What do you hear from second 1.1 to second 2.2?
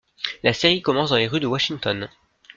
dans les rues de Washington.